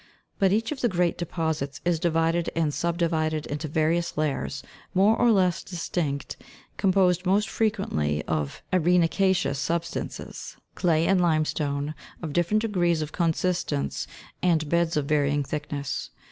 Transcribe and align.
But 0.39 0.51
each 0.51 0.71
of 0.71 0.81
the 0.81 0.89
great 0.89 1.15
deposits 1.15 1.79
is 1.85 1.99
divided 1.99 2.49
and 2.55 2.73
subdivided 2.73 3.45
into 3.45 3.67
various 3.67 4.17
layers, 4.17 4.63
more 4.95 5.15
or 5.15 5.29
less 5.29 5.61
distinct, 5.63 6.37
composed 6.75 7.23
most 7.27 7.47
frequently 7.47 8.23
of 8.23 8.63
arena'ceous 8.73 9.57
substances, 9.59 10.57
clay 10.73 11.05
and 11.05 11.21
limestone, 11.21 11.93
of 12.19 12.33
different 12.33 12.63
degrees 12.63 13.03
of 13.03 13.11
consistence, 13.11 14.07
and 14.41 14.63
in 14.63 14.69
beds 14.69 14.97
of 14.97 15.05
varying 15.05 15.43
thickness. 15.43 16.09